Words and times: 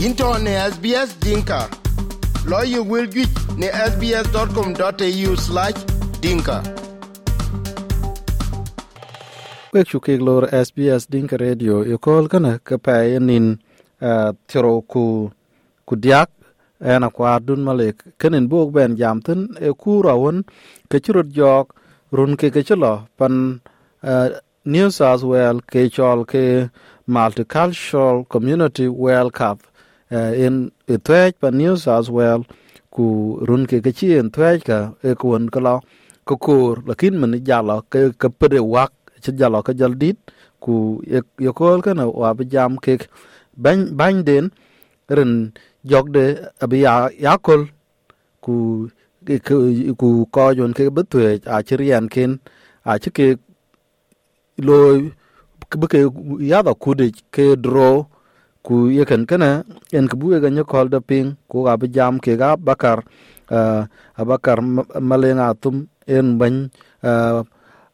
into 0.00 0.24
ne 0.38 0.52
SBS 0.72 1.10
Dinka. 1.20 1.68
Lawyer 2.48 2.82
will 2.82 3.06
get 3.06 3.28
ne 3.60 3.68
sbs.com.au 3.90 5.32
slash 5.36 5.78
dinka. 6.22 6.56
wek 9.72 9.86
chukik 9.86 10.20
lor 10.20 10.48
SBS 10.50 11.04
Dinka 11.12 11.36
Radio 11.36 11.84
yo 11.84 11.98
kol 11.98 12.28
kana 12.32 12.58
ka 12.58 12.76
pa 12.84 12.96
nin 13.28 13.60
uh, 14.00 14.32
tiro 14.48 14.80
ku 14.92 15.30
kudiak 15.86 16.30
ena 16.80 17.10
kwa 17.10 17.38
dun 17.46 17.60
malek 17.68 17.96
kenin 18.18 18.48
bog 18.48 18.72
ben 18.72 18.96
jamten 18.96 19.40
e 19.60 19.70
ku 19.82 20.02
rawon 20.02 20.42
ke 20.90 20.96
churut 21.04 21.28
jok 21.38 21.66
run 22.16 22.36
ke 22.40 22.48
ke 22.50 22.62
pan 23.18 23.60
uh, 24.02 24.28
New 24.64 24.88
South 24.90 25.22
Wales 25.22 25.62
ke 25.70 25.92
chol 25.92 26.24
ke 26.32 26.44
multicultural 27.06 28.26
community 28.28 28.88
World 28.88 29.32
Cup 29.32 29.69
uh, 30.10 30.32
in 30.34 30.70
eh, 30.88 30.94
etwech 30.94 31.38
pa 31.40 31.48
New 31.50 31.74
South 31.78 32.10
Wales 32.10 32.46
ku 32.90 33.38
run 33.46 33.66
ke 33.70 33.78
ke 33.84 33.94
chien 33.94 34.30
twech 34.34 34.66
ka 34.66 34.78
eh, 35.06 35.14
e 35.14 35.18
kuon 35.20 35.46
kala 35.54 35.78
ko 36.26 36.34
kur 36.36 36.74
lakin 36.88 37.14
man 37.20 37.32
jalo 37.48 37.82
ke 37.92 38.10
ke 38.20 38.28
pede 38.38 38.58
wak 38.58 38.92
ci 39.22 39.30
jalo 39.38 39.62
ka 39.62 39.72
jal 39.72 39.94
dit 39.94 40.18
ku 40.60 41.00
ye 41.06 41.50
kol 41.58 41.78
kana 41.86 42.04
wa 42.10 42.34
bi 42.34 42.44
jam 42.52 42.76
ke 42.84 42.98
ban 43.62 43.78
ban 43.98 44.22
den 44.28 44.50
ren 45.16 45.32
jog 45.90 46.06
de 46.14 46.24
abi 46.62 46.82
ya 46.86 46.94
yakol 47.26 47.70
ku 48.44 48.54
ku 50.00 50.08
ko 50.34 50.44
jon 50.58 50.72
ke 50.74 50.90
betwe 50.96 51.38
a 51.46 51.62
ci 51.66 51.74
rian 51.80 52.04
ken 52.14 52.30
a 52.90 52.98
ci 53.02 53.10
ke 53.16 53.26
loy 54.66 55.14
ke 55.70 55.98
ya 56.50 56.58
da 56.66 56.72
ku 56.74 56.90
de 56.98 57.06
ke 57.34 57.54
draw 57.64 58.09
ku 58.62 58.90
ye 58.96 59.04
kan 59.04 59.24
kana 59.30 59.64
en 59.96 60.04
ku 60.10 60.16
bu 60.20 60.26
ga 60.42 60.48
nyakol 60.50 60.86
da 60.92 61.00
ping 61.00 61.36
ku 61.50 61.64
ga 61.66 61.76
bi 61.80 61.86
jam 61.96 62.14
ke 62.24 62.36
ga 62.40 62.56
bakar 62.56 62.98
uh, 63.56 63.82
abakar 64.20 64.58
malenga 65.10 65.48
tum 65.62 65.88
en 66.06 66.26
ban 66.38 66.54
uh, 67.02 67.42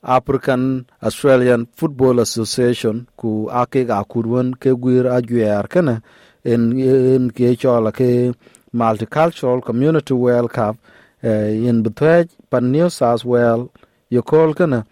African 0.03 0.87
Australian 1.03 1.67
Football 1.79 2.21
Association 2.27 3.07
ku 3.21 3.31
ake 3.51 3.87
ga 3.91 4.03
kurwan 4.11 4.55
ke 4.63 4.71
gwir 4.83 5.07
agwer 5.07 5.65
kana 5.73 6.03
en 6.45 6.63
en 6.79 7.25
ke 7.37 7.55
chola 7.63 7.91
ke 7.99 8.35
multicultural 8.75 9.63
community 9.63 10.15
world 10.15 10.51
cup 10.51 10.75
uh, 11.25 11.51
in 11.69 11.83
between 11.83 12.27
pan 12.51 12.65
New 12.75 12.89
South 12.91 13.25
Wales 13.25 13.71
yo 14.11 14.23
kol 14.23 14.51
uh, 14.51 14.83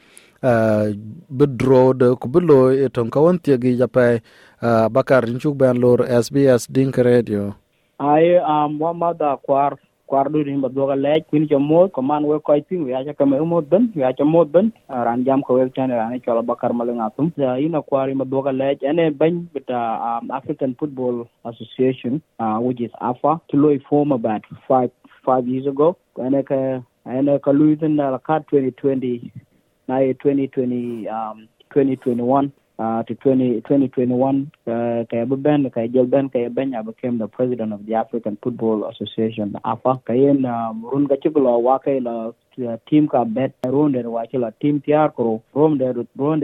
bidro 0.44 1.96
de 1.96 2.12
ku 2.20 2.28
bilo 2.28 2.68
eton 2.68 3.08
kawan 3.08 3.40
tiagi 3.40 3.80
japai 3.80 4.20
uh, 4.60 4.88
bakar 4.92 5.24
inchuk 5.24 5.56
lor 5.74 6.04
SBS 6.04 6.68
Dink 6.68 6.98
Radio. 6.98 7.54
Ai 7.98 8.36
wa 8.78 8.92
ma 8.92 9.12
da 9.12 9.36
kwar 9.36 10.28
du 10.28 10.42
rin 10.44 10.60
badwa 10.60 10.94
le 10.96 11.24
kun 11.30 11.48
jo 11.48 11.58
mo 11.58 11.88
ko 11.88 12.02
man 12.02 12.26
we 12.26 12.38
ko 12.40 12.60
tin 12.68 12.84
we 12.84 12.92
aja 12.94 13.14
kam 13.14 13.30
mo 13.30 13.60
ben 13.62 13.90
we 13.96 14.04
aja 14.04 14.24
mo 14.24 14.44
ben 14.44 14.70
ran 14.88 15.24
jam 15.24 15.40
ko 15.42 15.54
we 15.54 15.70
tan 15.70 15.90
ran 15.90 16.20
ko 16.20 16.42
bakar 16.42 16.70
malenga 16.72 17.10
tum. 17.16 17.32
Ya 17.36 17.56
ina 17.56 17.80
kwar 17.80 18.08
rin 18.08 18.18
badwa 18.18 18.52
le 18.52 18.76
ene 18.82 19.10
ban 19.10 19.48
bita 19.54 20.20
um, 20.20 20.30
African 20.30 20.74
Football 20.78 21.26
Association 21.44 22.20
uh, 22.38 22.58
which 22.60 22.80
is 22.82 22.90
AFA 23.00 23.40
to 23.48 23.56
loy 23.56 23.78
form 23.88 24.12
about 24.12 24.42
5 24.68 24.90
5 25.24 25.48
years 25.48 25.66
ago. 25.66 25.96
Ene 26.20 26.42
ka 26.44 26.82
ene 27.08 27.38
ka 27.40 27.50
luizen 27.50 27.96
na 27.96 28.18
ka 28.18 28.40
2020 28.52 29.32
na 29.88 29.98
2020 29.98 31.08
um 31.08 31.48
2021 31.74 32.50
uh, 32.78 33.02
to 33.04 33.14
20, 33.14 33.60
2021 33.62 34.50
uh, 34.66 35.04
kaya 35.10 35.26
ben 35.26 35.70
kaya 35.70 35.88
jelben 35.88 36.32
kaya 36.32 36.50
ben 36.50 36.74
I 36.74 36.82
became 36.82 37.18
the 37.18 37.28
president 37.28 37.72
of 37.72 37.86
the 37.86 37.94
African 37.94 38.38
Football 38.42 38.90
Association 38.90 39.56
AFA. 39.64 40.00
Kaya 40.06 40.34
na 40.34 40.72
run 40.72 41.06
ga 41.06 41.16
kaya 41.16 42.00
la 42.00 42.28
uh, 42.28 42.76
team 42.88 43.08
ka 43.08 43.24
bet 43.24 43.52
run 43.66 43.92
der 43.92 44.10
wa 44.10 44.24
chila 44.26 44.52
team 44.60 44.80
tiar 44.80 45.14
ko 45.14 45.42
run 45.54 45.78
der 45.78 45.94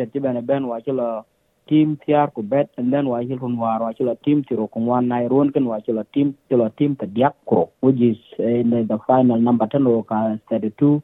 tibane 0.07 0.45
ben 0.47 0.67
wa 0.67 0.81
chila 0.81 1.25
team 1.69 1.99
tiar 2.07 2.35
ko 2.35 2.43
bet 2.43 2.69
and 2.77 2.93
then 2.93 3.07
wa 3.07 3.19
chila 3.19 3.41
run 3.43 3.57
war 3.57 3.81
wa 3.81 3.93
chila 3.93 4.17
team 4.25 4.45
tiro 4.45 4.67
ko 4.67 4.81
wan 4.81 5.09
nai 5.09 5.27
run 5.27 5.51
kan 5.53 5.65
wa 5.65 5.79
chila 5.79 6.05
team 6.15 6.35
chila 6.51 6.71
team 6.77 6.97
ta 6.97 7.07
diak 7.07 7.35
ko 7.47 7.71
which 7.81 8.01
is 8.01 8.19
in 8.39 8.71
the 8.71 8.99
final 9.07 9.39
number 9.39 9.67
10 9.67 10.03
ka 10.03 10.39
32 10.51 11.03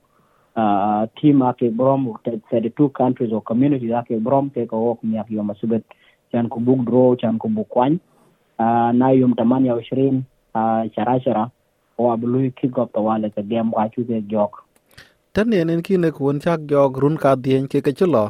uh, 0.57 1.07
team 1.21 1.43
ake 1.43 1.71
brom 1.71 2.09
32 2.25 2.89
countries 2.91 3.33
or 3.33 3.43
communities 3.43 3.93
ake 3.93 4.19
brom 4.21 4.51
ke 4.51 4.67
ko 4.67 4.77
wok 4.77 5.01
miak 5.05 5.31
yom 5.31 5.51
asubet 5.51 5.85
chan 6.33 6.49
ko 6.49 6.61
bug 6.61 6.85
draw 6.89 7.15
chan 7.15 7.39
ko 7.39 7.49
bug 7.49 7.69
kwany 7.69 8.01
uh, 8.59 8.91
na 8.93 9.11
yom 9.11 9.35
tamani 9.35 9.69
ya 9.69 9.77
ishirini 9.81 10.25
uh, 10.55 10.83
shara 10.97 11.21
shara 11.21 11.51
o 11.99 12.11
abului 12.13 12.51
kick 12.57 12.79
up 12.79 12.93
tawale 12.93 13.31
ke 13.31 13.43
game 13.49 13.71
kwa 13.71 13.89
chuke 13.89 14.23
jok 14.29 14.66
tan 15.37 15.53
yen 15.53 15.71
en 15.77 15.83
kine 15.87 16.11
kun 16.19 16.41
chak 16.45 16.61
jog 16.73 16.99
run 17.05 17.17
ka 17.25 17.35
dien 17.47 17.69
ke 17.73 17.85
ke 17.87 17.93
chulo 18.01 18.25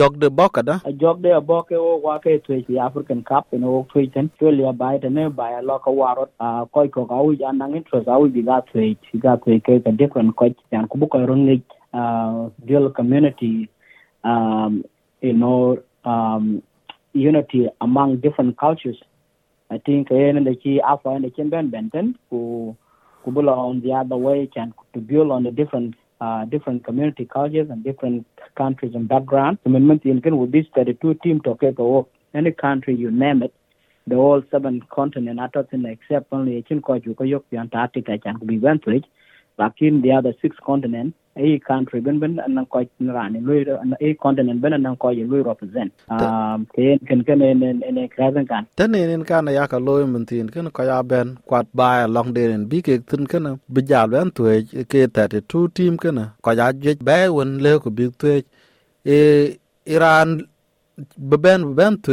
jog 0.00 0.18
de 0.24 0.28
boka 0.40 0.62
da 0.70 0.78
jog 1.04 1.22
de 1.26 1.40
boke 1.52 1.72
o 1.78 1.96
wa 2.06 2.18
ke 2.24 2.38
twe 2.46 2.62
the 2.68 2.78
african 2.88 3.22
cup 3.30 3.46
in 3.58 3.64
o 3.64 3.84
twe 3.92 4.06
ten 4.14 4.30
australia 4.30 4.72
by 4.84 4.94
the 5.04 5.10
ne 5.18 5.28
by 5.40 5.50
a 5.60 5.62
loka 5.70 5.90
warot 6.00 6.30
a 6.48 6.50
koi 6.74 6.88
ko 6.96 7.04
ga 7.12 7.22
wi 7.28 7.36
anang 7.52 7.74
interest 7.80 8.08
a 8.16 8.18
wi 8.24 8.28
bi 8.36 8.48
ga 8.50 8.60
twe 8.72 8.90
ga 9.26 9.36
twe 9.44 9.60
ke 9.68 9.78
ka 9.86 9.90
different 10.02 10.36
coach 10.42 10.58
yan 10.76 10.86
ku 10.94 10.98
bu 11.04 11.08
ko 11.14 11.24
run 11.32 11.44
uh, 11.92 12.48
dual 12.64 12.90
community, 12.90 13.68
um, 14.24 14.84
you 15.20 15.32
know, 15.32 15.82
um, 16.04 16.62
unity 17.12 17.68
among 17.80 18.16
different 18.18 18.58
cultures. 18.58 18.96
I 19.70 19.78
think 19.78 20.10
in 20.10 20.44
the 20.44 20.54
key 20.56 20.80
Alpha 20.80 21.10
and 21.10 21.24
the 21.24 21.30
Kimben 21.30 21.70
Benton 21.70 22.18
who 22.28 22.76
Kubula 23.24 23.56
on 23.56 23.80
the 23.80 23.92
other 23.92 24.16
way 24.16 24.48
can 24.52 24.74
to 24.94 25.00
build 25.00 25.30
on 25.30 25.44
the 25.44 25.50
different 25.50 25.94
uh, 26.22 26.44
different 26.44 26.84
community 26.84 27.24
cultures 27.24 27.68
and 27.70 27.82
different 27.82 28.26
countries 28.56 28.92
and 28.94 29.08
background. 29.08 29.58
Amendment 29.66 30.04
in 30.04 30.20
with 30.38 30.52
this 30.52 30.66
32 30.74 31.14
team 31.22 31.40
to 31.76 31.82
work 31.82 32.06
any 32.34 32.52
country 32.52 32.94
you 32.94 33.10
name 33.10 33.42
it. 33.42 33.52
The 34.06 34.16
whole 34.16 34.42
seven 34.50 34.82
continent, 34.90 35.40
I 35.40 35.48
thought 35.48 35.70
except 35.72 36.32
only 36.32 36.56
you 37.04 37.14
go 37.14 37.24
Antarctica 37.56 38.12
went 38.58 38.82
to 38.84 38.90
it. 38.90 39.04
Like 39.58 39.72
in 39.80 40.02
the 40.02 40.12
other 40.12 40.32
six 40.40 40.56
continents, 40.64 41.16
a 41.36 41.58
country 41.60 42.00
ben 42.00 42.18
ben 42.20 42.38
an 42.40 42.66
ko 42.66 42.84
ran 43.00 43.32
lui 43.46 43.64
a 44.00 44.14
continent 44.14 44.60
ben 44.60 44.74
an 44.74 44.96
ko 44.96 45.10
lui 45.12 45.42
represent 45.42 45.90
um 46.10 46.66
ken 46.74 46.98
ken 47.08 47.24
ken 47.24 47.42
en 47.42 47.62
en 47.62 47.82
en 47.98 48.08
kraven 48.08 48.46
kan 48.46 48.64
tan 48.76 48.94
en 48.94 49.24
kan 49.24 49.46
ya 49.58 49.66
ka 49.66 49.78
loy 49.78 50.04
mun 50.04 50.26
tin 50.26 50.48
ken 50.50 50.70
ko 50.70 50.82
ya 50.84 51.02
ben 51.02 51.36
kwat 51.48 51.66
ba 51.74 52.06
long 52.06 52.32
de 52.34 52.44
en 52.52 52.64
bi 52.70 52.82
ke 52.82 52.98
tin 53.10 53.26
ken 53.26 53.46
bi 53.74 53.80
jal 53.90 54.08
ben 54.14 54.30
tu 54.36 54.44
ke 54.92 55.06
ta 55.14 55.26
te 55.32 55.40
tu 55.50 55.68
team 55.76 55.96
ken 55.96 56.20
ko 56.42 56.50
ya 56.52 56.72
je 56.72 56.94
ba 57.08 57.16
won 57.36 57.58
le 57.64 57.78
ko 57.82 57.90
bi 57.90 58.04
tu 58.20 58.28
e 59.16 59.18
iran 59.86 60.28
be 61.30 61.36
ben 61.44 61.60
ben 61.78 61.96
tu 62.04 62.12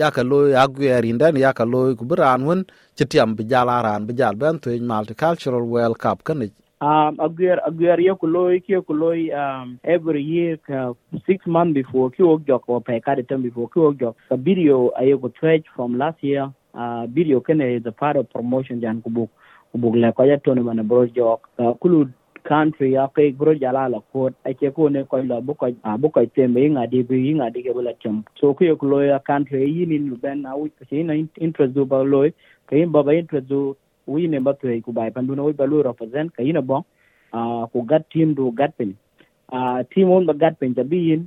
ya 0.00 0.10
ka 0.16 0.22
loy 0.30 0.52
ya 0.56 0.66
gwer 0.68 1.04
indan 1.10 1.36
ya 1.44 1.52
ka 1.58 1.64
loy 1.64 1.94
ku 1.98 2.04
bran 2.10 2.40
won 2.48 2.60
chitiam 2.96 3.30
bi 3.36 3.44
jala 3.52 3.76
ran 3.86 4.02
bi 4.08 4.12
jal 4.20 4.34
ben 4.42 4.58
tu 4.62 4.68
multicultural 4.90 5.64
world 5.72 5.98
cup 6.04 6.18
ken 6.26 6.40
um 6.82 7.16
ye 7.38 8.14
kuloi 8.20 8.60
ke 8.60 8.82
kuloi 8.86 9.30
um 9.42 9.78
every 9.84 10.22
year 10.22 10.58
uh, 10.68 10.92
six 11.26 11.46
months 11.46 11.74
before 11.74 12.10
ki 12.10 12.22
ok 12.22 12.42
jok 12.48 12.62
or 12.66 12.80
pe 12.80 13.00
kadi 13.00 13.22
time 13.22 13.42
before 13.42 13.68
ki 13.68 13.80
ok 13.80 13.98
jok 14.00 14.14
a 14.30 14.36
video 14.36 14.90
aye 14.98 15.14
ko 15.16 15.28
twitch 15.28 15.66
from 15.76 15.96
last 15.98 16.18
year 16.22 16.50
uh 16.74 17.06
video 17.06 17.40
kene 17.40 17.76
is 17.76 17.86
a 17.86 17.92
part 17.92 18.16
of 18.16 18.28
promotion 18.30 18.80
jan 18.80 19.00
kubuk 19.02 19.30
kubuk 19.74 19.94
le 19.94 20.12
ko 20.12 20.24
ya 20.24 20.36
tonu 20.36 20.64
man 20.64 20.82
bro 20.88 21.06
jok 21.06 21.46
uh, 21.58 21.72
kulu 21.84 22.08
country 22.44 22.92
ya 22.94 23.06
pe 23.06 23.30
bro 23.30 23.54
jala 23.54 23.88
la 23.88 24.00
ko 24.12 24.30
ake 24.44 24.74
ko 24.74 24.88
ne 24.88 25.04
ko 25.04 25.22
la 25.22 25.40
bu 25.40 25.54
ko 25.54 25.70
uh, 25.84 25.96
bu 25.96 26.10
ko 26.10 26.26
tembe 26.26 26.58
nga 26.74 26.86
de 26.86 27.02
bi 27.02 27.30
nga 27.38 27.50
de 27.50 27.62
ke 27.62 27.72
bula 27.72 27.94
tem. 28.02 28.24
So 28.40 28.56
ye 28.60 28.74
kuloi 28.74 29.14
a 29.14 29.20
country 29.20 29.70
yini 29.70 30.20
ben 30.20 30.42
na 30.42 30.56
wi 30.56 30.70
ke 30.70 31.04
na 31.06 31.14
interest 31.38 31.74
do 31.74 31.84
ba 31.84 32.02
loy 32.02 32.34
ke 32.66 32.82
ba 32.90 33.02
ba 33.02 33.14
interest 33.14 33.48
do 33.48 33.76
wi 34.06 34.26
ne 34.28 34.38
ba 34.40 34.52
tuai 34.54 34.80
ku 34.80 34.92
bai 34.92 35.10
pandu 35.10 35.34
no 35.34 35.52
ba 35.52 35.64
lu 35.64 35.82
represent 35.82 36.32
ka 36.36 36.42
ina 36.42 36.62
bon 36.62 36.82
uh, 37.32 37.66
ku 37.72 37.84
gat 37.90 38.08
team 38.12 38.34
do 38.34 38.50
gat 38.52 38.76
pin 38.78 38.96
uh, 39.52 39.82
team 39.94 40.10
on 40.10 40.26
ba 40.26 40.34
gat 40.34 40.58
pin 40.60 40.74
jabi 40.74 41.00
yin 41.08 41.22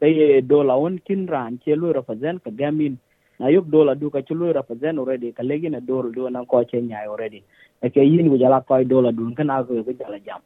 tay 0.00 0.40
dola 0.40 0.76
on 0.76 0.98
kin 1.06 1.26
ran 1.26 1.58
che 1.64 1.74
lu 1.74 1.92
represent 1.92 2.42
ka 2.44 2.50
gamin 2.50 2.96
na 3.38 3.48
yuk 3.48 3.66
dola 3.68 3.94
du 3.94 4.10
ka 4.10 4.20
lu 4.30 4.52
represent 4.52 4.98
already 4.98 5.32
ka 5.32 5.42
legi 5.42 5.70
na 5.70 5.80
dola 5.80 6.10
do 6.12 6.28
na 6.28 6.44
ko 6.44 6.64
che 6.64 6.80
nyai 6.80 7.06
already. 7.06 7.42
E 7.82 7.90
ke 7.90 8.00
yin 8.00 8.28
ku 8.28 8.38
jala 8.38 8.60
koi 8.68 8.84
dola 8.84 9.12
dun 9.12 9.34
kana 9.34 9.64
ko 9.64 9.82
ko 9.82 9.92
jala 9.92 10.18
jam. 10.20 10.40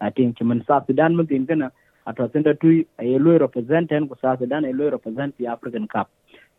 I 0.00 0.10
think 0.10 0.38
chiman 0.38 0.66
sa 0.66 0.82
sudan 0.86 1.16
mun 1.16 1.26
tin 1.26 1.46
kana 1.46 1.70
ato 2.06 2.28
senda 2.32 2.54
tu 2.54 2.84
e 3.00 3.18
lu 3.18 3.38
represent 3.38 3.92
en 3.92 4.08
ku 4.08 4.14
sa 4.20 4.36
sudan 4.36 4.64
e 4.64 4.72
lu 4.72 4.90
represent 4.90 5.36
the 5.38 5.46
african 5.46 5.86
cup 5.86 6.10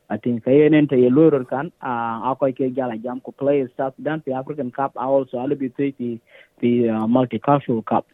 I 0.10 0.18
think 0.18 0.44
kayen 0.46 0.90
ta 0.90 0.96
yellow 0.96 1.44
kan 1.46 1.72
a 1.82 2.34
akoy 2.34 2.52
ke 2.56 2.76
jala 2.76 2.98
jam 2.98 3.20
ko 3.22 3.32
play 3.32 3.68
South 3.78 3.96
Sudan 3.98 4.22
the 4.26 4.34
African 4.34 4.72
Cup 4.72 4.92
I 4.98 5.06
also 5.06 5.38
ali 5.38 5.56
bi 5.56 5.72
the 5.78 6.20
the 6.60 6.90
uh, 6.90 7.08
multicultural 7.08 7.86
cup. 7.86 8.06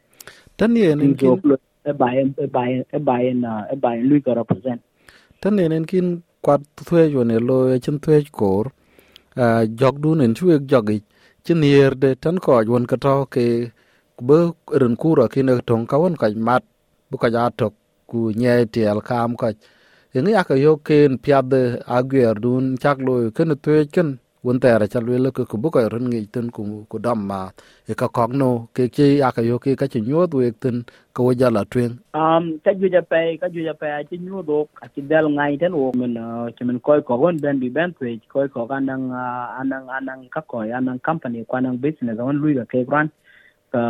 Tan 0.57 0.75
yen 0.75 1.01
en 1.01 1.15
kin 1.15 1.41
e 1.85 1.91
bayen 1.93 2.35
e 2.37 2.47
bayen 2.47 2.85
e 2.93 2.99
bayen 2.99 3.43
e 3.43 3.75
bayen 3.75 4.09
lui 4.09 4.21
ka 4.21 4.33
represent. 4.33 4.81
Tan 5.41 5.57
yen 5.57 5.71
en 5.71 5.85
kin 5.85 6.23
kwat 6.41 6.61
thwe 6.75 7.11
jo 7.11 7.23
ne 7.23 7.39
lo 7.39 7.67
e 7.73 7.79
chen 7.79 7.99
thwe 7.99 8.23
kor 8.31 8.71
jog 9.79 10.01
du 10.03 10.15
nen 10.15 10.33
chuek 10.35 10.63
jogi 10.71 11.01
ci 11.43 11.53
nier 11.53 11.95
de 11.95 12.15
tan 12.15 12.37
ko 12.37 12.61
won 12.67 12.85
ka 12.85 12.97
to 13.05 13.25
ke 13.33 13.71
be 14.27 14.37
ren 14.81 14.95
kura 14.95 15.27
kine 15.33 15.53
tong 15.65 15.85
ka 15.87 15.97
won 15.97 16.15
ka 16.21 16.27
mat 16.47 16.63
bu 17.09 17.17
ka 17.17 17.27
ja 17.35 17.49
to 17.49 17.67
ku 18.09 18.31
nye 18.41 18.65
tiel 18.73 18.99
kam 19.01 19.35
ka 19.41 19.47
ngi 20.17 20.33
aka 20.41 20.55
yo 20.57 20.77
ken 20.87 21.17
piade 21.23 21.61
agwer 21.85 22.33
dun 22.43 22.77
chak 22.81 22.97
lo 23.07 23.29
ken 23.37 23.53
to 23.65 23.73
ken 23.93 24.09
won 24.43 24.57
tere 24.59 24.87
cha 24.89 24.99
lwe 25.05 25.29
ke 25.37 25.43
ku 25.45 25.57
bu 25.61 25.69
ko 25.69 25.79
ren 25.93 26.05
ngi 26.09 26.25
ten 26.33 26.49
ku 26.55 26.63
ku 26.89 26.97
dam 27.05 27.19
ma 27.29 27.41
e 27.91 27.93
ka 27.93 28.07
kok 28.17 28.31
no 28.41 28.49
ke 28.75 28.89
ke 28.95 29.07
aka 29.29 29.41
yo 29.49 29.59
ke 29.63 29.77
ka 29.81 29.85
chi 29.93 29.99
nyot 30.01 30.33
we 30.33 30.49
ten 30.63 30.77
ko 31.15 31.29
ja 31.33 31.39
jala 31.51 31.61
twen 31.71 31.93
um 32.13 32.59
ka 32.65 32.73
ju 32.79 32.87
ja 32.95 33.01
pe 33.11 33.37
ka 33.41 33.47
ju 33.53 33.61
ja 33.67 33.73
pe 33.81 33.87
a 33.99 34.01
chi 34.09 34.17
nyu 34.17 34.43
do 34.49 34.59
a 34.85 34.87
chi 34.93 35.01
dal 35.11 35.27
ngai 35.37 35.57
ten 35.61 35.73
wo 35.81 35.91
men 36.01 36.17
eh, 36.17 36.47
chi 36.57 36.65
men 36.65 36.79
koy 36.87 37.01
ko 37.07 37.15
won 37.23 37.37
ben 37.43 37.59
bi 37.61 37.69
ben 37.77 37.93
pe 37.99 38.17
koy 38.33 38.47
ko 38.53 38.67
kan 38.71 38.85
nang 38.89 39.05
eh, 39.23 39.47
anang 39.61 39.87
anang 39.97 40.21
ka 40.35 40.41
ko 40.41 40.65
anang 40.79 40.99
company 41.07 41.45
ko 41.49 41.57
anang 41.61 41.77
business 41.85 42.19
on 42.19 42.37
lui 42.43 42.53
ga 42.59 42.65
ke 42.71 42.81
gran 42.89 43.07
ka 43.73 43.83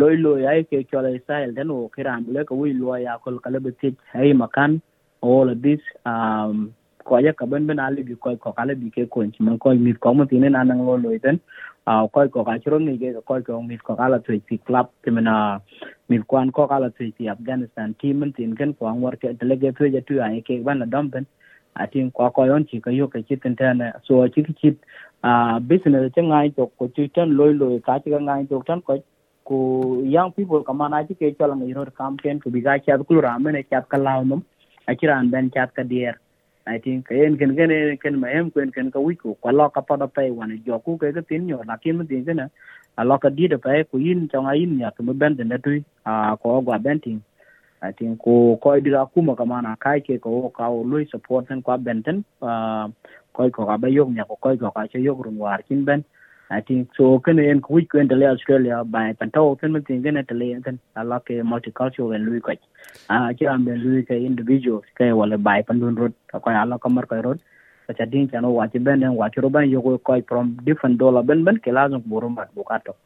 loy 0.00 0.14
loy 0.24 0.42
ai, 0.50 0.60
ke 0.70 0.84
chola 0.90 1.10
style 1.24 1.54
den 1.56 1.70
wo 1.76 1.88
kiran 1.94 2.26
le 2.34 2.44
ko 2.48 2.54
wi 2.60 2.74
loy 2.82 3.00
ya 3.06 3.18
kol 3.24 3.38
kala 3.44 3.60
be 3.60 3.72
tit 3.80 3.94
ay 4.14 4.32
makan 4.44 4.80
all 5.20 5.48
of 5.50 5.62
this 5.62 5.80
um 6.06 6.74
ko 7.04 7.18
ya 7.18 7.32
ka 7.32 7.46
ben 7.46 7.66
ben 7.66 7.80
ale 7.80 8.04
bi 8.04 8.14
ko 8.14 8.36
ko 8.36 8.52
kala 8.52 8.74
bi 8.76 8.90
ke 8.90 9.08
ko 9.10 9.24
chi 9.34 9.44
man 9.44 9.58
ko 9.58 9.74
mi 9.74 9.92
ko 9.94 10.14
mo 10.14 10.24
tinen 10.24 10.56
anang 10.60 10.84
lo 10.86 10.96
lo 10.96 11.10
iten 11.16 11.40
uh, 11.86 12.04
a 12.04 12.08
ko 12.08 12.28
ko 12.28 12.44
ka 12.44 12.58
chro 12.64 12.78
ni 12.78 12.98
ke 12.98 13.14
ko 13.24 13.40
ko 13.48 13.62
mi 13.62 13.78
ko 13.78 13.96
kala 13.96 14.20
to 14.20 14.38
ti 14.48 14.58
club 14.66 14.90
ti 15.04 15.10
mena 15.10 15.34
mi 16.08 16.18
kwan 16.30 16.52
ko 16.52 16.68
kala 16.68 16.90
to 16.90 17.10
ti 17.18 17.28
afghanistan 17.28 17.94
team, 18.00 18.20
men 18.20 18.32
tin 18.32 18.56
ken 18.56 18.74
ko 18.74 18.86
an 18.86 19.00
war 19.00 19.16
ke 19.16 19.32
delegate 19.40 19.76
to 19.78 19.88
ja 19.96 20.00
tu 20.08 20.20
ay 20.20 20.38
e 20.38 20.42
ke 20.48 20.62
ban 20.64 20.84
dom 20.90 21.08
ben, 21.08 21.26
a 21.76 21.86
tin 21.86 22.10
ko 22.10 22.30
ko 22.30 22.44
yon 22.44 22.68
chi 22.70 22.80
ka 22.80 22.90
yo 22.90 23.08
ke 23.08 23.24
chit 23.28 23.42
ten 23.42 23.82
so 24.04 24.26
chi 24.34 24.42
ki 24.42 24.54
chit 24.60 24.76
a 25.24 25.28
uh, 25.28 25.58
business 25.58 26.12
che 26.14 26.22
ngai 26.22 26.54
to 26.56 26.70
ko 26.78 26.88
chi 26.96 27.08
ten 27.14 27.32
lo 27.38 27.50
lo 27.62 27.70
ka 27.80 27.98
chi 28.04 28.10
ngai 28.10 28.48
to 28.52 28.62
tan 28.66 28.82
ko 28.82 29.00
ko 29.48 29.56
young 30.04 30.30
people 30.36 30.62
kamana 30.62 31.02
chi 31.08 31.14
ke 31.14 31.32
chala 31.40 31.56
ngai 31.56 31.74
ro 31.74 31.84
campaign 32.02 32.40
bi 32.52 32.60
ga 32.60 32.78
cha 32.86 32.98
ku 33.08 33.20
ramen 33.28 33.56
e 33.56 33.64
cha 33.70 33.80
ka 33.80 33.96
law 33.96 34.20
num 34.88 34.96
a 35.04 35.06
ran 35.08 35.30
ben 35.30 35.50
chat 35.50 35.74
ka 35.74 35.82
dier 35.82 36.14
I 36.66 36.78
think 36.78 37.08
ken 37.08 37.36
ken 37.38 37.56
ken 37.56 37.98
ken 38.02 38.20
ma 38.20 38.28
em 38.28 38.50
ken 38.50 38.70
ken 38.70 38.90
ka 38.90 39.00
wiku 39.00 39.34
kwa 39.40 39.52
lo 39.52 39.68
ka 39.70 39.80
pada 39.80 40.06
pe 40.06 40.30
wan 40.30 40.60
jo 40.66 40.78
ku 40.78 40.98
ke 40.98 41.12
ke 41.12 41.22
tin 41.28 41.46
nyo 41.46 41.62
la 41.66 41.76
kin 41.76 41.96
ma 41.98 42.04
tin 42.04 42.24
ken 42.24 42.40
a 42.96 43.04
lo 43.04 43.18
ka 43.18 43.28
di 43.28 43.48
de 43.48 43.58
pe 43.58 43.84
ku 43.90 43.98
yin 43.98 44.28
chong 44.28 44.46
a 44.46 44.54
yin 44.54 44.78
ya 44.78 44.90
ku 44.90 45.02
ben 45.14 45.36
de 45.36 45.44
na 45.44 45.56
tu 45.56 45.82
a 46.04 46.36
ko 46.36 46.60
gwa 46.60 46.78
ben 46.78 47.00
tin. 47.00 47.22
I 47.80 47.92
think 47.92 48.18
ko 48.22 48.58
ko 48.62 48.80
di 48.80 48.90
ra 48.90 49.06
kuma 49.06 49.36
kamana 49.36 49.78
kai 49.78 50.00
ke 50.00 50.20
ko 50.20 50.50
ka 50.50 50.68
o 50.68 50.82
lui 50.82 51.06
support 51.06 51.48
ten 51.48 51.62
kwa 51.62 51.78
ben 51.78 52.02
ten 52.02 52.24
ko 52.42 53.50
ko 53.50 53.66
ka 53.66 53.76
ba 53.78 53.88
yo 53.88 54.10
nya 54.10 54.24
ko 54.24 54.36
ko 54.36 54.56
ga 54.56 54.70
ka 54.70 54.86
che 54.90 54.98
ru 54.98 55.32
war 55.38 55.62
kin 55.68 55.84
ben 55.84 56.04
I 56.50 56.60
think 56.60 56.88
so 56.96 57.18
kan 57.18 57.38
en 57.38 57.60
ku 57.60 57.80
ku 57.90 57.98
en 57.98 58.08
Australia 58.22 58.84
by 58.84 59.12
panto 59.12 59.54
can 59.56 59.72
mun 59.72 59.82
thing 59.82 60.02
gana 60.02 60.22
tele 60.22 60.60
kan 60.64 60.78
ala 60.96 61.20
ke 61.20 61.42
multicultural 61.44 62.14
and 62.14 62.26
lui 62.26 62.40
ko 62.40 62.52
a 63.10 63.34
ki 63.34 63.46
am 63.46 63.64
ben 63.64 63.78
lui 63.84 64.02
ke 64.02 64.16
individual 64.30 64.82
ke 64.98 65.10
wala 65.20 65.36
by 65.36 65.60
pandun 65.62 65.98
road 65.98 66.14
ko 66.32 66.50
ala 66.50 66.78
kamar 66.78 67.04
ko 67.06 67.20
road 67.26 67.38
cha 67.98 68.04
din 68.04 68.28
chano 68.28 68.54
wa 68.54 68.66
chi 68.72 68.78
ben 68.78 69.02
en 69.02 69.14
wa 69.20 69.28
chi 69.28 69.40
roban 69.44 69.68
yo 69.70 69.82
ko 69.82 70.20
from 70.28 70.56
different 70.64 70.98
dollar 70.98 71.22
ben 71.22 71.44
ben 71.44 71.58
ke 71.58 71.70
lazum 71.78 72.02
burum 72.12 72.34
bat 72.34 72.48
bukato 72.56 72.96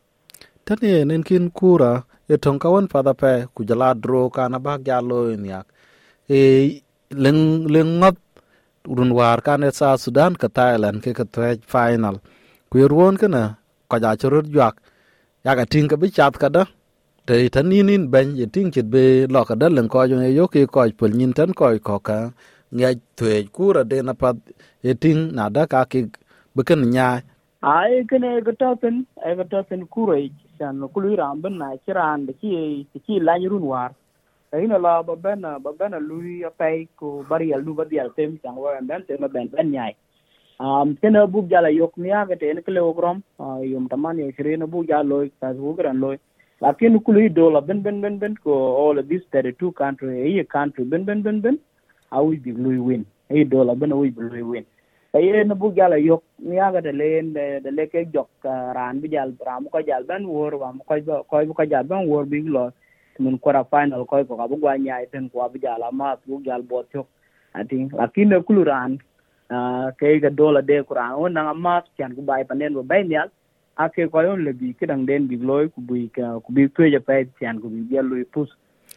tani 0.64 1.04
nen 1.04 1.22
kin 1.22 1.50
kura 1.50 1.92
e 2.28 2.36
ton 2.36 2.58
kawan 2.58 2.86
pada 2.92 3.14
pe 3.14 3.32
ku 3.54 3.64
dro 3.64 4.30
kana 4.30 4.58
ba 4.58 4.78
galo 4.78 5.20
yak. 5.52 5.66
E 6.28 6.80
leng 7.10 7.66
leng 7.74 8.00
ngat 8.00 8.16
urun 8.86 9.10
war 9.18 9.40
kan 9.42 9.66
sa 9.72 9.96
sudan 9.96 10.34
ka 10.34 10.48
thailand 10.48 11.02
ke 11.02 11.10
ka 11.12 11.24
final 11.74 12.16
ku 12.72 12.80
ruon 12.92 13.16
kana 13.20 13.42
ko 13.90 13.96
ja 14.04 14.16
churut 14.20 14.48
yak 14.58 14.76
ya 15.44 15.52
ka 15.58 15.64
ting 15.72 15.88
ka 15.92 15.96
bi 16.00 16.08
chat 16.16 16.34
ka 16.42 16.48
da. 16.56 16.64
Te 17.28 17.36
tan 17.54 17.69
nin 17.70 17.90
in 17.94 18.04
ben 18.12 18.28
ye 18.40 18.46
ting 18.54 18.70
chit 18.74 18.88
be 18.94 19.04
lo 19.34 19.44
ka 19.48 19.54
da 19.60 19.69
len 19.76 19.88
ko 19.92 20.06
jo 20.10 20.16
e 20.28 20.30
yo 20.38 20.46
ki 20.54 20.66
ko 20.74 20.80
pul 20.98 21.12
nyin 21.19 21.32
tan 21.38 21.50
ko 21.58 21.66
ko 21.88 21.96
ka. 22.08 22.19
Nge 22.76 22.90
thwe 23.19 23.34
kura 23.56 23.82
de 23.90 23.98
na 24.08 24.14
pat 24.22 24.36
ye 24.86 24.94
ting 25.02 25.20
na 25.36 25.44
da 25.56 25.62
ka 25.72 25.80
ki 25.92 26.00
be 26.56 26.62
kan 26.69 26.82
nya. 26.94 27.08
Ai 27.62 28.04
kene 28.10 28.28
e 28.38 28.42
ga 28.46 28.52
topen 28.62 28.96
ai 29.25 29.32
e 29.32 29.36
ga 29.40 29.44
topen 29.52 29.82
kura 29.94 30.16
san 30.58 30.80
ku 30.94 31.00
lu 31.04 31.16
ram 31.22 31.42
ben 31.42 31.58
na 31.62 31.68
kiran 31.86 32.26
de 32.28 32.32
ki 32.40 32.52
ki 33.06 33.20
la 33.28 33.34
run 33.52 33.66
war. 33.72 33.90
Ai 34.54 34.66
na 34.72 34.78
la 34.86 35.02
ba 35.08 35.16
ben 35.16 35.42
ba 35.64 35.72
ben 35.80 35.92
lu 36.08 36.18
ya 36.44 36.50
pai 36.60 36.88
ko 37.00 37.25
bari 37.30 37.52
al 37.54 37.62
lu 37.66 37.75
ba 37.75 37.84
dial 37.90 38.10
tem 38.16 38.38
chang 38.42 38.56
wa, 38.56 38.80
ben 38.90 39.02
te 39.06 39.16
ma 39.20 39.28
ben 39.28 39.48
ben 39.54 39.70
nyai. 39.72 39.94
Um 40.60 40.96
kene 40.96 41.26
buk 41.32 41.49
jala 41.49 41.70
yok 41.70 41.96
niya 41.96 42.26
ga 42.28 42.37
te 42.37 42.50
en 42.50 42.62
kle 42.62 42.81
ogrom 42.81 43.22
yum 43.62 43.88
taman 43.88 44.19
ye 44.19 44.56
na 44.56 44.66
buk 44.66 44.87
jala 44.88 45.08
loy 45.08 45.31
ta 45.40 45.52
bu 45.52 45.75
gran 45.76 46.00
loy 46.00 46.16
lakin 46.62 46.99
kulu 47.00 47.28
dola 47.28 47.60
ben 47.60 47.82
ben 47.82 48.00
ben 48.00 48.19
ben 48.19 48.34
ko 48.44 48.52
all 48.82 48.99
of 48.99 49.08
this 49.08 49.22
32 49.32 49.72
country 49.72 50.38
e 50.40 50.44
country 50.44 50.84
ben 50.84 51.04
ben 51.04 51.22
ben 51.22 51.40
ben 51.43 51.58
awi 52.12 52.37
bi 52.44 52.52
lui 52.52 52.78
win. 52.78 53.04
E 53.31 53.44
dola 53.44 53.75
ben 53.75 53.93
awi 53.93 54.10
bi 54.10 54.22
lui 54.22 54.43
win. 54.43 54.66
Ye 55.14 55.44
na 55.44 55.54
buk 55.54 55.75
jala 55.76 55.99
yok 55.99 56.22
niya 56.38 56.72
ga 56.72 56.81
de 56.81 56.93
len 56.93 57.32
de 57.34 57.70
le 57.78 57.87
ke 57.87 58.06
jok 58.14 58.28
ran 58.78 59.00
bi 59.02 59.08
jal 59.14 59.34
ram 59.46 59.66
ko 59.72 59.82
jal 59.88 60.04
ben 60.04 60.26
wor 60.26 60.54
wa 60.54 60.72
ko 60.87 60.94
ko 61.31 61.44
ko 61.58 61.64
jal 61.66 61.84
ben 61.84 62.06
wor 62.08 62.25
bi 62.26 62.43
lo 62.56 62.70
mun 63.19 63.38
kora 63.38 63.64
final 63.64 64.06
ko 64.06 64.25
ko 64.25 64.49
bu 64.50 64.56
gwa 64.62 64.78
nyaay 64.78 65.06
ten 65.12 65.28
ko 65.31 65.49
bi 65.52 65.58
jala 65.64 65.90
ma 65.93 66.16
bu 66.26 66.43
jal 66.46 66.62
bo 66.62 66.82
tok 66.93 67.08
ating 67.54 67.90
lakin 67.93 68.38
kulu 68.46 68.64
ran 68.64 68.99
ke 70.00 70.20
ga 70.25 70.31
dola 70.31 70.62
de 70.62 70.82
kuran 70.88 71.12
on 71.22 71.32
nang 71.34 71.49
amma 71.54 71.82
chan 71.99 72.14
ku 72.16 72.22
bai 72.22 72.43
panen 72.44 72.75
bo 72.75 72.82
bai 72.82 73.02
nyal 73.04 73.28
ake 73.84 74.02
ko 74.12 74.20
yon 74.28 74.44
le 74.46 74.52
bi 74.60 74.75
kidang 74.81 75.06
den 75.06 75.28
bi 75.31 75.37
loy 75.50 75.64
ku 75.75 75.81
bi 75.93 76.08
ka 76.16 76.38
ku 76.44 76.52
bi 76.56 76.69
tue 76.76 76.90
ja 76.94 77.00
pai 77.08 77.20
chan 77.40 77.60
ku 77.62 77.69
bi 77.75 77.87
ya 77.96 78.02
loy 78.02 78.25
pus. 78.25 78.50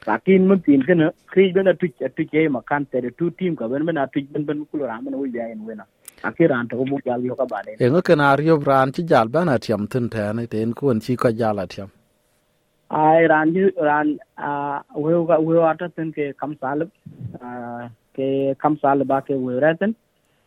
Lakin 0.07 0.47
mun 0.47 0.59
tin 0.65 0.81
kana 0.87 1.11
kri 1.31 1.53
ben 1.53 1.67
atu 1.71 1.87
atu 2.07 2.23
ke 2.31 2.49
ma 2.55 2.61
kan 2.69 2.85
te 2.91 3.01
tu 3.19 3.31
team 3.39 3.55
ka 3.55 3.67
ben 3.67 3.85
ben 3.85 3.97
atu 4.05 4.21
ben 4.33 4.45
ben 4.45 4.65
ku 4.71 4.77
ran 4.79 5.05
ben 5.05 5.15
wi 5.21 5.29
ya 5.35 5.45
en 5.53 5.61
wena 5.67 5.85
ake 6.29 6.43
ran 6.51 6.67
to 6.69 6.85
bu 6.91 6.99
jal 7.05 7.21
yo 7.29 7.35
ka 7.41 7.45
ba 7.53 7.61
de 7.65 7.73
e 7.79 7.89
ngo 7.89 8.01
kana 8.09 8.27
ryo 8.39 8.55
ran 8.69 8.91
chi 8.95 9.03
jal 9.11 9.27
ban 9.35 9.49
atiam 9.55 9.87
tin 9.91 10.09
te 10.15 10.25
ne 10.37 10.45
ten 10.53 10.73
ku 10.79 10.91
en 10.93 10.99
chi 11.05 11.15
ko 11.23 11.31
jal 11.41 11.57
atiam 11.65 11.89
ai 13.01 13.27
ran 13.33 13.53
ran 13.89 14.07
a 14.49 14.51
we 15.03 15.13
ga 15.29 15.37
we 15.47 15.55
ata 15.71 15.89
tin 15.97 16.11
ke 16.17 16.25
kam 16.41 16.55
salib 16.61 16.89
ke 18.17 18.29
kam 18.63 18.77
salib 18.83 19.07
ba 19.13 19.21
ke 19.29 19.33
we 19.45 19.59
raten 19.65 19.95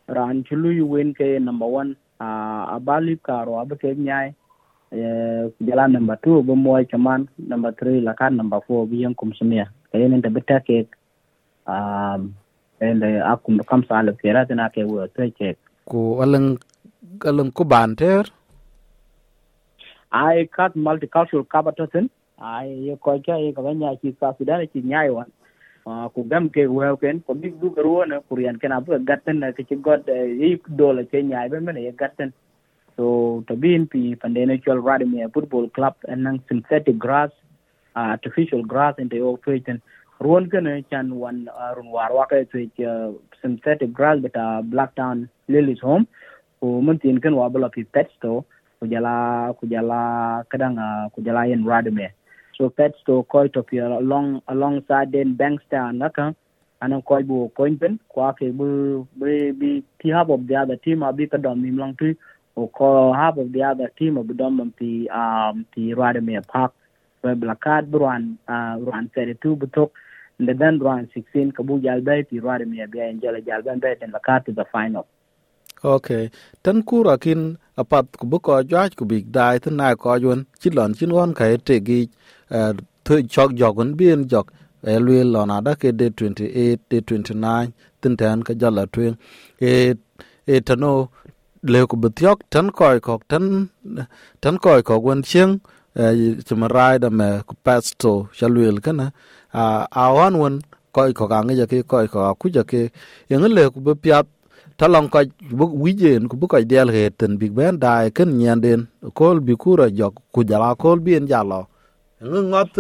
ran 0.09 0.45
chulu 0.45 0.75
yu 0.75 0.87
win 0.87 1.15
ke 1.15 1.39
number 1.41 1.67
one 1.67 1.97
uh, 2.21 2.77
abali 2.77 3.17
karo 3.23 3.61
abe 3.61 3.77
ke 3.77 3.95
nyai 3.95 4.35
uh, 4.93 5.49
jala 5.61 5.89
number 5.89 6.17
two 6.25 6.43
bo 6.43 6.55
moy 6.57 6.85
chaman 6.85 7.29
number 7.39 7.73
three 7.73 8.01
la 8.01 8.13
kan 8.13 8.37
number 8.37 8.61
four 8.67 8.87
bi 8.87 9.05
yang 9.05 9.15
kum 9.15 9.33
sumia. 9.33 9.69
Ke 9.93 10.01
yen 10.01 10.23
ta 10.23 10.29
beta 10.29 10.61
ke 10.61 10.87
um 11.67 12.35
and 12.81 13.03
akum 13.03 13.61
kam 13.69 13.85
sala 13.89 14.13
ke 14.13 14.35
ra 14.35 14.45
ke 14.75 14.83
wo 14.87 15.07
te 15.07 15.31
ke 15.31 15.55
ku 15.87 16.21
alang 16.23 16.59
alang 17.25 17.51
ku 17.51 17.65
banter 17.65 18.25
ai 20.13 20.47
kat 20.47 20.77
multicultural 20.77 21.45
kabatosen 21.55 22.09
ai 22.41 22.69
ye 22.89 22.97
ko 22.97 23.19
ka 23.27 23.37
ye 23.37 23.53
ka 23.53 23.63
nya 23.63 23.97
ki 24.01 24.15
ka 24.21 24.33
sudan 24.39 24.67
ki 24.73 24.83
nyai 24.83 25.11
wan 25.11 25.27
ku 25.85 26.25
gam 26.25 26.49
ke 26.49 26.67
wew 26.69 26.97
ken 26.97 27.21
ko 27.27 27.35
big 27.35 27.61
du 27.61 27.71
garu 27.71 28.07
na 28.09 28.21
kurian 28.31 28.61
ken 28.61 28.73
abu 28.73 28.99
gatten 29.11 29.41
na 29.41 29.53
ke 29.53 29.77
god 29.83 30.07
yi 30.09 30.61
dola 30.77 31.05
ke 31.05 31.23
nyaay 31.31 31.49
be 31.51 31.61
men 31.61 31.77
ye 31.77 31.93
gatten 31.93 32.33
so 32.97 33.45
to 33.49 33.57
bin 33.57 33.87
pi 33.87 34.03
pande 34.23 34.43
natural 34.47 34.83
radimia 34.89 35.33
football 35.33 35.69
club 35.77 35.95
and 36.09 36.25
nang 36.25 36.41
synthetic 36.49 36.99
grass 36.99 37.31
uh, 37.97 38.11
artificial 38.17 38.63
grass 38.63 38.95
in 38.99 39.09
the 39.09 39.21
old 39.21 39.41
field 39.45 39.71
ruon 40.21 40.51
ken 40.51 40.67
chan 40.91 41.15
wan 41.15 41.49
uh, 41.55 41.73
run 41.77 41.91
war 41.97 42.11
wa 42.19 42.27
ke 42.27 42.43
to 42.53 42.67
uh, 42.85 43.09
synthetic 43.41 43.93
grass 43.99 44.19
beta 44.27 44.45
uh, 44.45 44.63
black 44.63 44.95
town 44.97 45.29
lilies 45.49 45.81
home. 45.81 46.07
Ku 46.61 46.83
mun 46.83 46.99
tin 46.99 47.21
ken 47.25 47.37
wa 47.41 47.49
bala 47.49 47.71
pi 47.71 47.85
pet 47.97 48.11
store 48.19 48.45
ku 48.81 48.87
jala 48.93 49.55
ku 49.59 49.67
jala 49.75 50.01
kadang 50.51 50.79
ku 51.15 51.23
jala 51.23 51.47
yen 51.51 51.63
radimia 51.73 52.11
so 52.59 52.69
petsto 52.69 53.23
koytopiyol 53.23 53.93
along 54.03 54.43
alongside 54.49 55.13
den 55.13 55.37
bankster 55.41 55.83
and 55.89 56.03
aka 56.03 56.35
anan 56.83 57.03
koy 57.03 57.23
bu 57.23 57.37
koyn 57.59 57.79
pen 57.81 57.99
kwa 58.09 58.33
ke 58.39 58.51
bu 58.59 59.07
be 59.21 59.53
be 59.61 59.71
ti 60.01 60.11
half 60.17 60.29
of 60.29 60.47
the 60.49 60.57
other 60.63 60.77
team 60.77 61.03
abi 61.03 61.27
ka 61.27 61.39
dom 61.45 61.63
nim 61.63 61.79
long 61.79 61.95
tu 62.01 62.15
o 62.57 62.67
ko 62.79 63.13
half 63.13 63.39
of 63.39 63.53
the 63.53 63.63
other 63.71 63.89
team 63.99 64.19
abi 64.19 64.35
dom 64.35 64.59
dom 64.59 64.73
ti 64.79 65.09
um 65.21 65.65
ti 65.75 65.95
rada 65.95 66.21
me 66.21 66.41
park. 66.55 66.73
Be 67.23 67.35
blakat 67.35 67.93
ruan 67.93 68.39
ruan 68.87 69.11
32 69.15 69.57
butok 69.57 69.91
and 70.39 70.49
then 70.59 70.79
ruan 70.79 71.09
16 71.15 71.53
kabu 71.53 71.83
jal 71.83 72.01
jalbe 72.01 72.29
ti 72.31 72.41
rada 72.41 72.67
me 72.67 72.87
bi 72.87 72.99
en 73.07 73.21
jala 73.21 73.41
jalbe 73.41 73.81
be 73.81 73.95
den 74.01 74.13
lakat 74.17 74.45
to 74.47 74.53
the 74.53 74.65
final. 74.75 75.07
Okay 75.85 76.31
tan 76.63 76.83
kurakin 76.83 77.57
apat 77.81 78.05
ku 78.21 78.25
bu 78.31 78.37
ko 78.47 78.53
jaj 78.73 78.91
ku 78.99 79.05
big 79.11 79.25
dai 79.37 79.57
tan 79.63 79.75
na 79.81 79.87
ko 80.03 80.15
yun 80.25 80.41
chilon 80.61 80.91
chin 80.99 81.11
won 81.17 81.31
kai 81.39 81.53
te 81.67 81.77
gi 81.87 82.01
thuê 83.05 83.17
chok 83.35 83.51
jogun 83.61 83.91
bien 83.99 84.21
jok 84.33 84.47
elwe 84.95 85.19
lona 85.35 85.57
da 85.67 85.73
ke 85.81 85.89
de 86.01 86.07
28 86.09 86.79
de 86.91 86.99
29 87.01 87.71
tin 88.01 88.15
tan 88.21 88.39
ka 88.47 88.53
jala 88.61 88.85
twen 88.95 89.15
e 89.71 89.73
e 90.53 90.55
tano 90.67 90.93
le 91.73 91.81
ku 91.91 91.97
bitiok 92.03 92.39
tan 92.53 92.67
koy 92.79 92.97
kok 93.07 93.23
tan 93.31 93.45
tan 94.43 94.55
koy 94.65 94.81
kok 94.89 95.03
wen 95.07 95.21
chieng 95.31 95.53
chuma 96.47 96.67
rai 96.77 96.95
da 97.03 97.09
me 97.19 97.29
ku 97.49 97.55
pasto 97.65 98.13
chalwel 98.39 98.77
kana 98.85 99.07
a 99.61 99.63
awan 100.05 100.35
wen 100.43 100.55
koy 100.95 101.11
kok 101.19 101.33
ange 101.39 101.55
ja 101.61 101.67
ke 101.73 101.79
koy 101.91 102.07
kok 102.13 102.39
ku 102.41 102.47
ja 102.57 102.63
ke 102.71 102.81
yang 103.31 103.47
le 103.57 103.65
ku 103.75 103.79
bipiat 103.87 104.27
talong 104.79 105.11
ko 105.11 105.27
bu 105.51 105.67
wijen 105.83 106.31
ku 106.31 106.39
bu 106.39 106.47
ko 106.47 106.63
del 106.63 106.89
heten 106.95 107.35
big 107.35 107.51
ben 107.51 107.79
da 107.83 108.07
ken 108.15 108.31
nyanden 108.39 108.87
kol 109.11 109.41
bi 109.43 109.55
kura 109.59 109.91
jok 109.91 110.15
ku 110.31 110.45
jala 110.47 110.75
kol 110.79 111.03
bien 111.03 111.27
jalo 111.27 111.67
ngot 112.23 112.79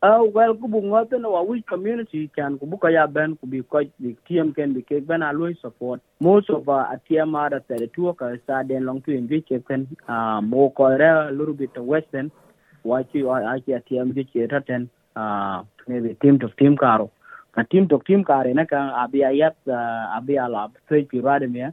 Uh, 0.00 0.04
ah, 0.06 0.14
ah, 0.14 0.22
well, 0.22 0.54
kubu 0.54 0.80
ngot 0.80 1.10
no 1.20 1.30
wa 1.30 1.42
which 1.42 1.66
community 1.66 2.30
can 2.36 2.56
kubuka 2.58 2.88
ya 2.92 3.06
ben 3.06 3.36
ku 3.36 3.46
bi 3.46 3.60
ko 3.60 3.80
the 4.00 4.14
TM 4.28 4.54
can 4.54 4.72
be 4.72 4.80
cake 4.82 5.06
ben 5.06 5.22
always 5.22 5.56
support. 5.60 6.00
Most 6.20 6.48
of 6.50 6.68
ah, 6.68 6.88
uh, 6.88 6.94
a 6.94 7.00
TM 7.04 7.34
are 7.34 7.54
at 7.56 7.66
the 7.68 7.88
two 7.92 8.12
ka 8.14 8.32
sa 8.46 8.62
den 8.62 8.86
long 8.86 9.02
to 9.02 9.10
enjoy 9.12 9.42
can 9.68 9.88
uh 10.08 10.40
mo 10.40 10.70
ko 10.70 10.86
a 10.96 11.28
little 11.32 11.52
bit 11.52 11.76
of 11.76 11.84
western 11.84 12.30
watch 12.84 13.08
you 13.12 13.28
a 13.28 13.42
actually 13.56 13.74
a 13.74 13.80
TM 13.80 14.14
which 14.14 14.32
ten 14.66 14.88
uh 15.16 15.62
maybe 15.88 16.14
team 16.22 16.38
to 16.38 16.48
team 16.56 16.76
karo. 16.76 17.10
Ka 17.58 17.64
team 17.66 17.88
to 17.90 17.98
team 18.06 18.22
kare 18.22 18.54
na 18.54 18.64
ka 18.70 18.80
abi 19.02 19.26
ayat 19.26 19.56
uh, 19.66 20.14
abi 20.16 20.38
ala 20.38 20.70
three 20.86 21.04
pi 21.10 21.18
rade 21.18 21.50
me 21.50 21.66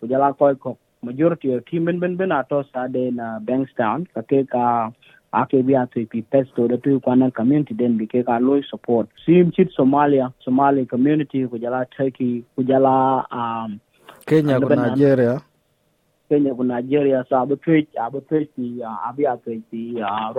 kujala 0.00 0.38
ko 0.38 0.54
ko 0.54 0.78
majority 1.02 1.52
of 1.52 1.64
team 1.66 1.84
ben 1.86 1.98
ben 1.98 2.14
ben 2.16 2.30
ato 2.30 2.62
sa 2.72 2.86
den 2.86 3.18
uh, 3.18 3.40
Bankstown 3.42 4.06
ka 4.14 4.22
ke 4.22 4.46
ka 4.52 4.92
ake 5.40 5.66
bi 5.66 5.74
ato 5.74 6.06
pi 6.14 6.22
pesto 6.22 6.68
da 6.68 6.76
tu 6.76 7.00
kwana 7.00 7.34
community 7.34 7.74
den 7.74 7.98
bi 7.98 8.06
ke 8.06 8.22
ka 8.24 8.38
loy 8.38 8.62
support. 8.70 9.08
Sim 9.26 9.50
chit 9.50 9.74
somalia 9.76 10.32
somali 10.46 10.86
community 10.86 11.44
ku 11.50 11.58
jala 11.58 11.84
turkey 11.96 12.44
jala 12.72 13.26
um 13.32 13.80
kenya 14.24 14.60
ku 14.62 14.68
nigeria. 14.86 15.42
Kenya 16.28 16.54
ku 16.54 16.62
nigeria 16.62 17.26
so 17.28 17.34
abu 17.42 17.56
twitch 17.56 17.90
abu 17.98 18.20
twitch 18.30 18.54
uh, 18.58 19.10
abi 19.10 19.26
ato 19.26 19.50
pi 19.72 19.98
uh, 19.98 20.30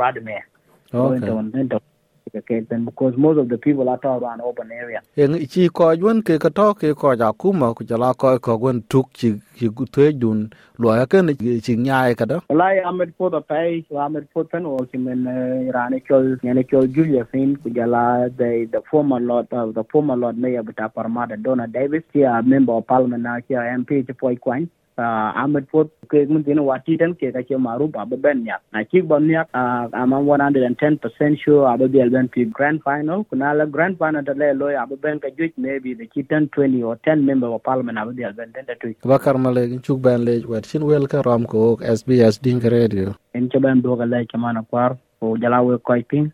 radme 2.34 2.40
okay 2.44 2.60
then 2.70 2.86
because 2.86 3.18
most 3.18 3.38
of 3.38 3.50
the 3.50 3.58
people 3.58 3.90
are 3.90 4.00
around 4.04 4.42
open 4.42 4.72
area. 4.72 5.02
Yang 5.16 5.48
chi 5.48 5.70
ko 5.70 5.92
yun 5.92 6.22
ke 6.24 6.40
ka 6.40 6.50
to 6.50 6.74
ke 6.74 6.96
ko 6.96 7.16
ja 7.16 7.32
ku 7.32 7.52
jala 7.84 8.14
ko 8.14 8.40
ko 8.40 8.58
gun 8.58 8.84
tuk 8.90 9.10
chi 9.14 9.40
chi 9.56 9.68
te 9.92 10.12
dun 10.12 10.52
lo 10.78 10.96
ya 10.96 11.06
ken 11.06 11.36
chi 11.36 11.76
nyai 11.76 12.16
ka 12.18 12.26
da. 12.26 12.40
Amet 12.50 13.18
po 13.18 13.30
da 13.30 13.42
so 13.90 13.98
amet 13.98 14.28
po 14.34 14.44
tan 14.44 14.66
o 14.66 14.78
chi 14.92 14.98
men 14.98 15.28
eh, 15.28 15.72
rane 15.72 16.02
chol 16.08 16.38
ne 16.44 16.64
chol 16.64 16.88
julia 16.94 17.26
fin 17.26 17.56
ku 17.56 17.70
jala 17.70 18.30
the 18.38 18.68
the 18.72 18.82
former 18.90 19.20
lord 19.20 19.48
of 19.52 19.74
the 19.74 19.84
former 19.92 20.16
lord 20.16 20.38
mayor 20.38 20.64
bata 20.64 20.90
parmada 20.90 21.42
donna 21.42 21.68
davis 21.68 22.04
here 22.14 22.42
member 22.44 22.74
of 22.74 22.88
parliament 22.88 23.24
now 23.24 23.38
here 23.48 23.62
mp 23.62 24.06
chi 24.08 24.14
poi 24.14 24.36
kwan 24.36 24.70
uh, 24.98 25.32
Ahmed 25.44 25.68
Ford 25.72 25.90
kek 26.10 26.30
mun 26.30 26.44
dina 26.44 26.62
wati 26.62 26.98
tan 26.98 27.14
ke 27.14 27.32
kake 27.36 27.58
maru 27.58 27.88
babu 27.88 28.18
ben 28.18 28.46
ya. 28.46 28.58
Na 28.74 28.84
ki 28.84 29.02
ban 29.02 29.30
ya 29.30 29.44
uh, 29.54 29.88
I'm 29.94 30.12
110% 30.12 31.40
sure 31.44 31.68
aba 31.68 31.88
bi 31.88 32.00
alban 32.00 32.28
pi 32.30 32.46
grand 32.46 32.82
final. 32.84 33.24
Kuna 33.30 33.54
la 33.54 33.66
grand 33.66 33.98
final 33.98 34.24
da 34.24 34.34
le 34.34 34.54
loy 34.54 34.76
abu 34.76 34.98
ben 34.98 35.20
ka 35.20 35.30
juj 35.38 35.52
maybe 35.58 35.94
the 35.94 36.08
kitan 36.08 36.50
20 36.52 36.84
or 36.84 36.96
10 37.04 37.26
member 37.26 37.48
of 37.48 37.64
parliament 37.64 37.98
aba 37.98 38.12
bi 38.12 38.24
alban 38.24 38.52
den 38.54 38.66
da 38.68 38.74
tu 38.82 38.94
bakar 39.04 39.38
male 39.38 39.64
chuk 39.82 40.02
ben 40.02 40.26
le 40.26 40.40
wat 40.54 40.66
sin 40.66 40.86
wel 40.92 41.08
ka 41.08 41.22
ram 41.26 41.46
ko 41.46 41.78
SBS 41.98 42.42
din 42.42 42.60
radio. 42.78 43.16
En 43.34 43.50
ke 43.50 43.60
ben 43.68 43.82
do 43.82 43.96
ga 43.96 44.06
le 44.06 44.26
ci 44.32 44.38
mana 44.38 44.64
kwar 44.64 44.98
o 45.22 45.36
jala 45.38 45.64
we 45.64 45.78
koy 45.90 46.02
pin 46.14 46.32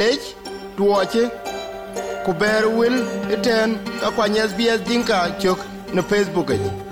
lech 0.00 0.24
tuoche 0.76 1.24
ku 2.24 2.32
ber 2.40 2.62
wil 2.78 2.96
iten 3.34 3.70
akwany 4.06 4.38
SBS 4.50 4.80
dinka 4.88 5.18
chok 5.42 5.69
no 5.92 6.02
Facebook 6.02 6.89